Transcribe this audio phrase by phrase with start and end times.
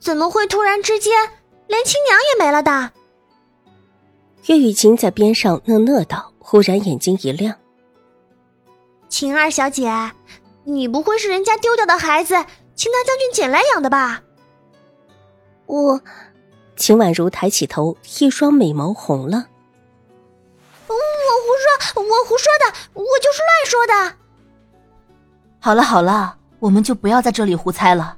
[0.00, 1.12] 怎么会突然之间
[1.66, 2.92] 连亲娘也没了的？
[4.46, 7.54] 岳雨晴在边上讷讷道，忽然眼睛一亮
[9.08, 10.12] ：“晴儿小姐，
[10.64, 12.34] 你不会是人家丢掉的孩子，
[12.74, 14.22] 秦大将军捡来养的吧？”
[15.66, 16.00] 我，
[16.76, 19.48] 秦婉如抬起头，一双美眸红了。
[20.86, 24.16] 我胡说，我胡说的，我就是乱说的。
[25.60, 28.16] 好了好了，我们就不要在这里胡猜了。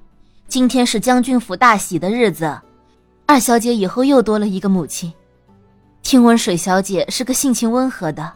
[0.51, 2.59] 今天是将军府大喜的日子，
[3.25, 5.13] 二小姐以后又多了一个母亲。
[6.03, 8.33] 听闻水小姐是个性情温和的，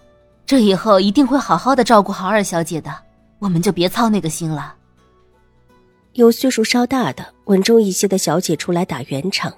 [0.47, 2.95] 这以后一定会好好的照顾好二小姐的，
[3.41, 4.77] 我们就别操那个心了。
[6.13, 9.53] 有岁数稍大的、稳重一些的小姐出来打圆场。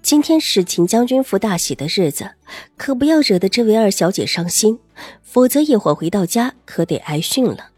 [0.00, 2.30] 今天是秦将军府大喜的日子，
[2.78, 4.78] 可不要惹得这位二小姐伤心，
[5.22, 7.68] 否则一会儿回到家可得挨训了。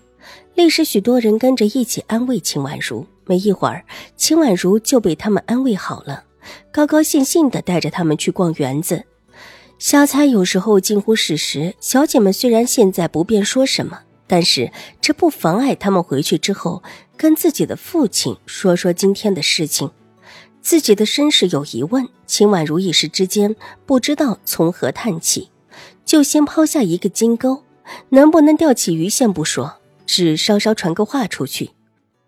[0.55, 3.05] 立时，许多人跟着一起安慰秦婉如。
[3.31, 3.85] 没一会儿，
[4.17, 6.25] 秦婉如就被他们安慰好了，
[6.73, 9.05] 高高兴兴的带着他们去逛园子。
[9.79, 11.77] 瞎猜有时候近乎事实。
[11.79, 16.83] 小姐们虽然现在不便说什么，但是这不妨碍他们回去之后
[17.17, 19.93] 跟自己的父亲说说今天的事情。
[20.61, 23.55] 自己的身世有疑问，秦婉如一时之间
[23.87, 25.51] 不知道从何谈起，
[26.05, 27.63] 就先抛下一个金钩，
[28.09, 31.71] 能不能钓起鱼线不说，只稍稍传个话出去。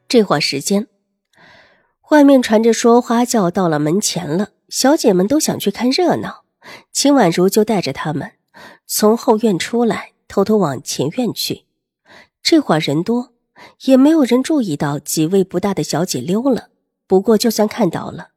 [0.08, 0.86] 这会儿时间。
[2.12, 6.44] 外面传着说花轿到了门前了，小姐们都想去看热闹。
[6.92, 8.32] 秦婉如就带着他们
[8.86, 11.64] 从后院出来，偷偷往前院去。
[12.42, 13.32] 这会儿人多，
[13.86, 16.68] 也没有人注意到几位不大的小姐溜了。
[17.06, 18.32] 不过就算看到了，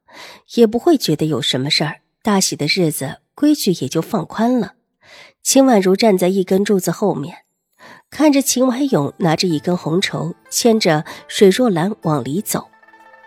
[0.54, 2.00] 也不会觉得有什么事儿。
[2.22, 4.76] 大喜的日子，规矩也就放宽了。
[5.42, 7.40] 秦婉如站在一根柱子后面，
[8.08, 12.68] 看着秦怀勇拿着一根红绸，牵着水若兰往里走。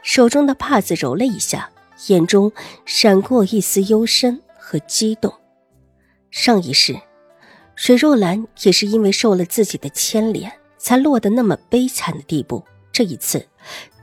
[0.01, 1.69] 手中的帕子揉了一下，
[2.07, 2.51] 眼中
[2.85, 5.33] 闪过一丝幽深和激动。
[6.31, 6.99] 上一世，
[7.75, 12.63] 水若兰也是因为受了自己的牵连，才落得那么悲惨的地步。
[12.91, 13.47] 这一次，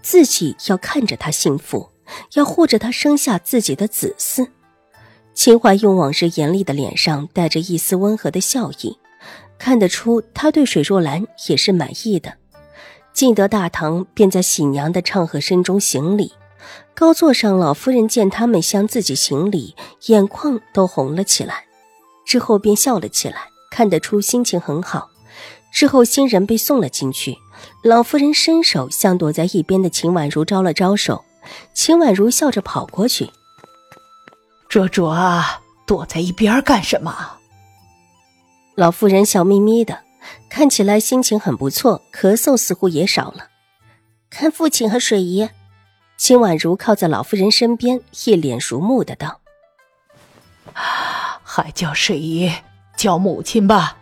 [0.02, 1.88] 自己要看着她幸福，
[2.34, 4.48] 要护着她生下自己的子嗣。
[5.34, 8.98] 秦淮用往日严厉的脸上带着一丝温和的笑意，
[9.58, 12.36] 看得出他对水若兰也是满意的。
[13.16, 16.34] 进得大堂，便在喜娘的唱和声中行礼。
[16.94, 19.74] 高座上，老夫人见他们向自己行礼，
[20.08, 21.64] 眼眶都红了起来，
[22.26, 25.08] 之后便笑了起来，看得出心情很好。
[25.72, 27.38] 之后新人被送了进去，
[27.82, 31.24] 老夫人伸手向躲在一边的秦婉如招了招手，
[31.72, 33.30] 秦婉如笑着跑过去
[34.68, 37.38] ：“卓卓啊，躲在一边干什么？”
[38.76, 40.05] 老夫人笑眯眯的。
[40.48, 43.48] 看起来心情很不错，咳嗽似乎也少了。
[44.30, 45.48] 看父亲和水姨，
[46.16, 49.40] 秦婉如靠在老夫人身边，一脸如沐的道
[51.42, 52.52] ：“还叫水姨，
[52.96, 53.98] 叫母亲吧。”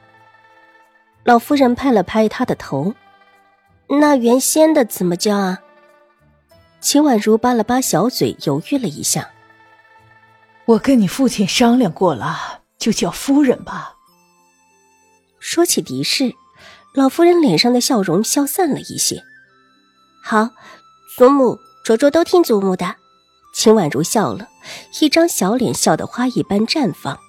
[1.24, 2.94] 老夫人拍了拍她的头
[4.00, 5.60] ：“那原先的怎么叫啊？”
[6.80, 9.30] 秦婉如扒了扒小嘴，犹豫了一下
[10.66, 13.94] ：“我跟你父亲商量过了，就叫夫人吧。”
[15.44, 16.34] 说起狄氏，
[16.94, 19.22] 老夫人脸上的笑容消散了一些。
[20.22, 20.48] 好，
[21.18, 22.96] 祖母、卓卓都听祖母的。
[23.52, 24.48] 秦婉如笑了，
[25.02, 27.20] 一张小脸笑得花一般绽放，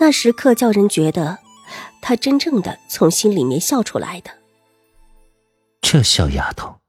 [0.00, 1.38] 那时刻叫人觉得
[2.02, 4.32] 她真正的从心里面笑出来的。
[5.80, 6.80] 这小丫头。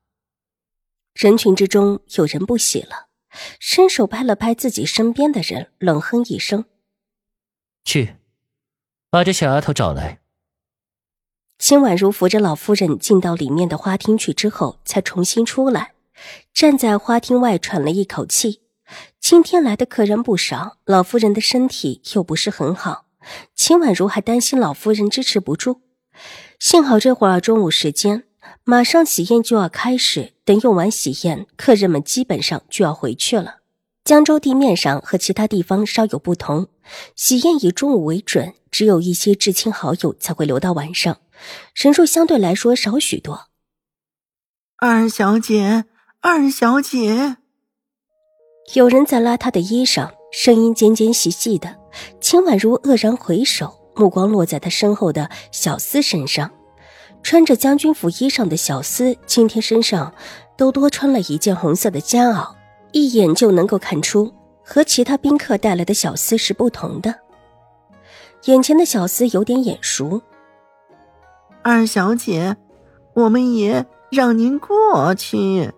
[1.14, 3.10] 人群之中有人不喜了，
[3.60, 6.66] 伸手拍了拍自己身边的人，冷哼一声
[7.86, 8.16] ：“去，
[9.12, 10.22] 把这小丫头找来。”
[11.60, 15.94] 秦婉如扶着老夫人进到里面的花厅去之后，才重新出来，
[16.54, 18.62] 站在花厅外喘了一口气。
[19.20, 23.06] 今天来的客人不少，老夫人的身体又不是很好，
[23.56, 25.82] 秦婉如还担心老夫人支持不住。
[26.60, 28.24] 幸好这会儿中午时间，
[28.66, 33.60] 马上喜宴就要开始，等用完喜宴，客人们基本上就要回去了。
[34.04, 36.68] 江州地面上和其他地方稍有不同，
[37.16, 41.18] 喜宴以中午为准，只有一些至亲好友才会留到晚上。
[41.74, 43.48] 人数相对来说少许多。
[44.78, 45.86] 二小姐，
[46.22, 47.38] 二小姐，
[48.74, 51.78] 有人在拉她的衣裳，声音尖尖细细的。
[52.20, 56.52] 秦婉如愕然回首，目光落在她身后的小厮身上。
[57.22, 60.14] 穿着将军府衣裳的小厮，今天身上
[60.58, 62.54] 都多穿了一件红色的夹袄，
[62.92, 67.16] 一眼就能够看出和其他宾客带来的小厮是不同的。
[68.46, 70.22] 眼前的小厮有点眼熟。
[71.66, 72.58] 二小姐，
[73.14, 75.72] 我们也让您过去。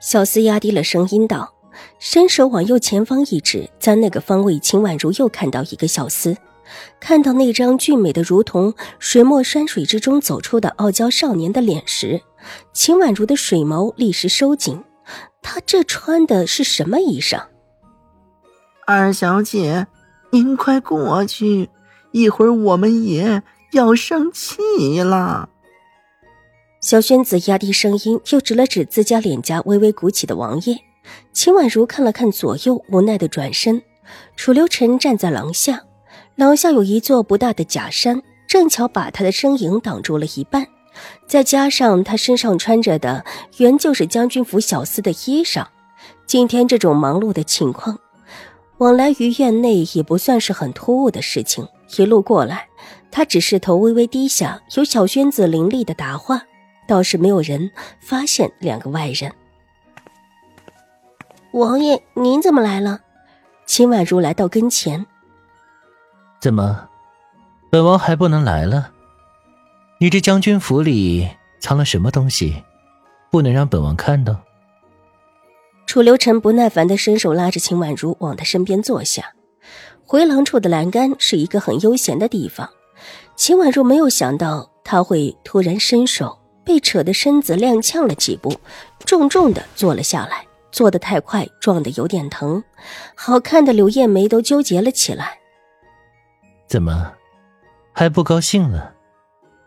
[0.00, 1.54] 小厮压低了声音道，
[1.98, 6.34] 伸手往右前方一指，在那个方位，秦婉如又看到一个小厮。
[6.98, 12.22] 看到那张俊美的如同水墨山水之中走出的傲娇少年的脸时，
[12.72, 14.82] 秦婉如的水眸立时收紧。
[15.42, 17.42] 他这穿的是什么衣裳？
[18.86, 19.86] 二小姐，
[20.30, 21.68] 您快过去，
[22.10, 23.42] 一会儿我们也
[23.76, 25.50] 要生气了。
[26.80, 30.78] 小轩子压低声音，又指了指自家脸颊微微鼓起的王爷。
[31.34, 33.82] 秦婉如看了看左右，无奈的转身。
[34.34, 35.82] 楚留臣站在廊下。
[36.36, 40.66] 廊下有一座不大的假山，正巧把他的身影挡住了一半。
[41.26, 43.26] 再加上他身上穿着的
[43.58, 45.66] 原就是将军府小厮的衣裳，
[46.26, 47.98] 今天这种忙碌的情况，
[48.78, 51.68] 往来于院内也不算是很突兀的事情。
[51.98, 52.68] 一路过来，
[53.10, 56.42] 他只是头微微低下，有小轩子伶俐的答话，
[56.86, 59.32] 倒是没有人发现两个外人。
[61.52, 63.00] 王爷，您怎么来了？
[63.64, 65.06] 秦婉如来到跟前。
[66.40, 66.88] 怎么，
[67.70, 68.92] 本王还不能来了？
[69.98, 72.62] 你这将军府里藏了什么东西，
[73.30, 74.36] 不能让本王看到？
[75.86, 79.32] 楚留臣不耐烦的伸手拉着秦婉如往他身边坐下。
[80.06, 82.70] 回廊处的栏杆是一个很悠闲的地方。
[83.34, 88.54] 秦婉如没有想到他会突然伸手，被扯的身子踉跄了几步，
[89.04, 90.46] 重重的坐了下来。
[90.72, 92.62] 坐得太快，撞得有点疼。
[93.14, 95.38] 好看的柳叶眉都纠结了起来。
[96.66, 97.14] 怎么，
[97.92, 98.92] 还不高兴了？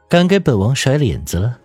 [0.08, 1.60] 敢给本王甩脸子了？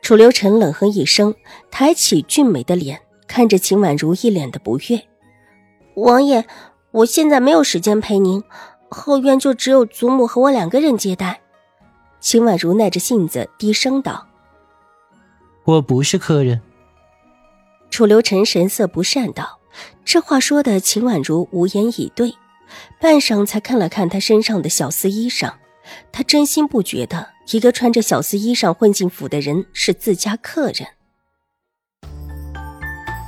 [0.00, 1.34] 楚留臣冷哼一声，
[1.72, 5.02] 抬起俊美的脸，看着秦婉如，一脸的不悦。
[5.96, 6.44] 王爷，
[6.94, 8.40] 我现在没有时间陪您，
[8.88, 11.40] 后院就只有祖母和我两个人接待。
[12.20, 14.28] 秦婉如耐着性子低声道
[15.66, 16.62] ：“我不是客人。”
[17.90, 19.58] 楚留臣神色不善道
[20.06, 22.36] ：“这话说的，秦婉如无言以对。”
[23.02, 25.52] 半晌，才看了看他身上的小丝衣裳，
[26.12, 30.86] 他真心不觉得一个穿着小丝衣裳混进府的人是自家客人。